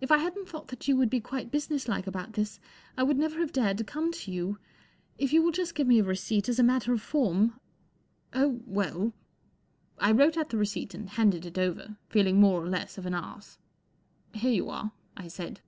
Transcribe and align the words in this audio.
If 0.00 0.12
I 0.12 0.18
hadn 0.18 0.44
t 0.44 0.50
thought 0.52 0.68
that 0.68 0.86
you 0.86 0.94
would 0.96 1.10
be 1.10 1.18
quite 1.18 1.50
businesslike 1.50 2.06
about 2.06 2.34
this, 2.34 2.60
I 2.96 3.02
would 3.02 3.18
never 3.18 3.40
have 3.40 3.50
dared 3.50 3.78
to 3.78 3.82
come 3.82 4.12
to 4.12 4.30
you. 4.30 4.58
If 5.18 5.32
you 5.32 5.42
will 5.42 5.50
just 5.50 5.74
give 5.74 5.88
me 5.88 5.98
a 5.98 6.04
receipt, 6.04 6.48
as 6.48 6.60
a 6.60 6.62
matter 6.62 6.92
of 6.92 7.02
form" 7.02 7.58
44 8.32 8.44
Oh, 8.44 8.60
well." 8.64 9.12
I 9.98 10.12
wrote 10.12 10.36
out 10.36 10.50
the 10.50 10.56
receipt 10.56 10.94
and 10.94 11.08
handed 11.10 11.44
it 11.44 11.58
over, 11.58 11.96
feeling 12.08 12.36
more 12.38 12.62
or 12.62 12.68
less 12.68 12.96
of 12.96 13.06
an 13.06 13.14
ass. 13.14 13.58
4 14.34 14.42
Here 14.42 14.52
you 14.52 14.68
are," 14.70 14.92
I 15.16 15.26
said. 15.26 15.62